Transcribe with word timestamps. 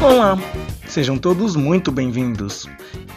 Olá, 0.00 0.38
sejam 0.88 1.18
todos 1.18 1.54
muito 1.54 1.92
bem-vindos. 1.92 2.66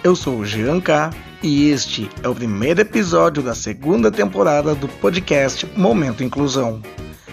Eu 0.03 0.13
sou 0.13 0.39
o 0.39 0.45
Jean 0.45 0.81
K 0.81 1.11
e 1.41 1.69
este 1.69 2.09
é 2.21 2.27
o 2.27 2.35
primeiro 2.35 2.81
episódio 2.81 3.41
da 3.41 3.55
segunda 3.55 4.11
temporada 4.11 4.75
do 4.75 4.89
podcast 4.89 5.65
Momento 5.77 6.21
Inclusão. 6.21 6.81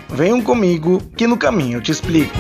Venham 0.09 0.41
comigo 0.41 1.03
que 1.17 1.27
no 1.27 1.37
caminho 1.37 1.79
eu 1.79 1.83
te 1.83 1.91
explico. 1.91 2.39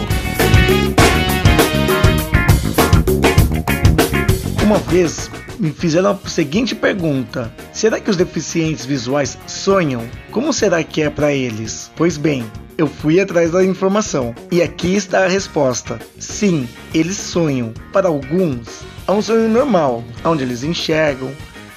Uma 4.62 4.78
vez 4.78 5.28
me 5.62 5.70
fizeram 5.70 6.10
a 6.10 6.28
seguinte 6.28 6.74
pergunta: 6.74 7.54
será 7.72 8.00
que 8.00 8.10
os 8.10 8.16
deficientes 8.16 8.84
visuais 8.84 9.38
sonham? 9.46 10.02
Como 10.32 10.52
será 10.52 10.82
que 10.82 11.02
é 11.02 11.08
para 11.08 11.32
eles? 11.32 11.92
Pois 11.94 12.16
bem, 12.16 12.44
eu 12.76 12.88
fui 12.88 13.20
atrás 13.20 13.52
da 13.52 13.64
informação 13.64 14.34
e 14.50 14.60
aqui 14.60 14.96
está 14.96 15.24
a 15.24 15.28
resposta. 15.28 16.00
Sim, 16.18 16.68
eles 16.92 17.16
sonham. 17.16 17.72
Para 17.92 18.08
alguns, 18.08 18.82
é 19.06 19.12
um 19.12 19.22
sonho 19.22 19.48
normal, 19.48 20.02
onde 20.24 20.42
eles 20.42 20.64
enxergam, 20.64 21.30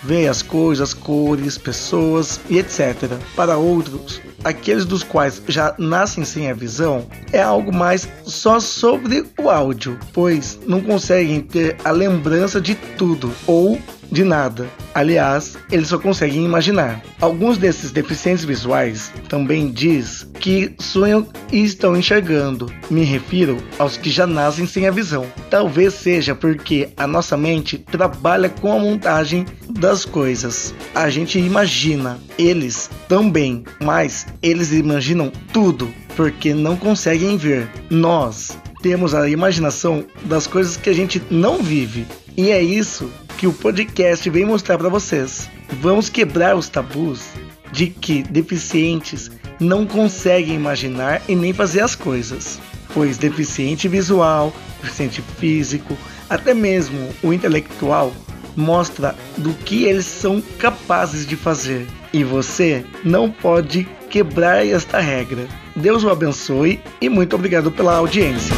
veem 0.05 0.27
as 0.27 0.41
coisas, 0.41 0.93
cores, 0.93 1.57
pessoas 1.57 2.39
e 2.49 2.59
etc. 2.59 3.13
Para 3.35 3.57
outros, 3.57 4.21
aqueles 4.43 4.85
dos 4.85 5.03
quais 5.03 5.41
já 5.47 5.73
nascem 5.77 6.23
sem 6.23 6.49
a 6.49 6.53
visão, 6.53 7.07
é 7.33 7.41
algo 7.41 7.73
mais 7.73 8.07
só 8.23 8.59
sobre 8.59 9.25
o 9.39 9.49
áudio, 9.49 9.99
pois 10.13 10.59
não 10.67 10.81
conseguem 10.81 11.41
ter 11.41 11.75
a 11.83 11.91
lembrança 11.91 12.61
de 12.61 12.75
tudo 12.75 13.31
ou 13.47 13.79
de 14.11 14.23
nada. 14.23 14.67
Aliás, 14.95 15.57
eles 15.69 15.89
só 15.89 15.99
conseguem 15.99 16.45
imaginar. 16.45 17.03
Alguns 17.19 17.57
desses 17.57 17.91
deficientes 17.91 18.45
visuais 18.45 19.11
também 19.27 19.69
diz 19.69 20.25
que 20.39 20.73
sonham 20.79 21.27
e 21.51 21.65
estão 21.65 21.97
enxergando. 21.97 22.71
Me 22.89 23.03
refiro 23.03 23.57
aos 23.77 23.97
que 23.97 24.09
já 24.09 24.25
nascem 24.25 24.65
sem 24.65 24.87
a 24.87 24.91
visão. 24.91 25.25
Talvez 25.49 25.95
seja 25.95 26.33
porque 26.33 26.87
a 26.95 27.05
nossa 27.05 27.35
mente 27.35 27.77
trabalha 27.77 28.47
com 28.47 28.71
a 28.71 28.79
montagem 28.79 29.45
das 29.69 30.05
coisas. 30.05 30.73
A 30.95 31.09
gente 31.09 31.37
imagina, 31.39 32.17
eles 32.39 32.89
também, 33.09 33.65
mas 33.81 34.25
eles 34.41 34.71
imaginam 34.71 35.29
tudo 35.51 35.93
porque 36.15 36.53
não 36.53 36.77
conseguem 36.77 37.35
ver. 37.35 37.69
Nós 37.89 38.57
temos 38.81 39.13
a 39.13 39.27
imaginação 39.27 40.05
das 40.23 40.47
coisas 40.47 40.77
que 40.77 40.89
a 40.89 40.93
gente 40.93 41.21
não 41.29 41.61
vive. 41.61 42.07
E 42.37 42.49
é 42.49 42.61
isso 42.61 43.09
que 43.37 43.47
o 43.47 43.53
podcast 43.53 44.29
vem 44.29 44.45
mostrar 44.45 44.77
para 44.77 44.89
vocês. 44.89 45.49
Vamos 45.81 46.09
quebrar 46.09 46.55
os 46.55 46.69
tabus 46.69 47.25
de 47.71 47.87
que 47.87 48.23
deficientes 48.23 49.31
não 49.59 49.85
conseguem 49.85 50.55
imaginar 50.55 51.21
e 51.27 51.35
nem 51.35 51.53
fazer 51.53 51.81
as 51.81 51.95
coisas, 51.95 52.59
pois 52.93 53.17
deficiente 53.17 53.87
visual, 53.87 54.53
deficiente 54.81 55.21
físico, 55.37 55.97
até 56.29 56.53
mesmo 56.53 57.09
o 57.21 57.33
intelectual 57.33 58.13
mostra 58.55 59.13
do 59.37 59.53
que 59.53 59.83
eles 59.83 60.05
são 60.05 60.41
capazes 60.57 61.25
de 61.25 61.35
fazer. 61.35 61.85
E 62.13 62.23
você 62.23 62.85
não 63.03 63.29
pode 63.29 63.85
quebrar 64.09 64.65
esta 64.65 64.99
regra. 64.99 65.47
Deus 65.75 66.03
o 66.05 66.09
abençoe 66.09 66.79
e 67.01 67.09
muito 67.09 67.35
obrigado 67.35 67.69
pela 67.69 67.97
audiência. 67.97 68.55